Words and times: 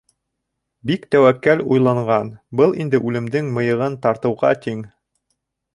—Бик 0.91 1.05
тәүәккәл 1.15 1.61
уйланған, 1.75 2.33
был 2.61 2.75
инде 2.85 3.01
үлемдең 3.11 3.53
мыйығын 3.61 4.03
тартыуға 4.07 4.55
тиң. 4.67 4.83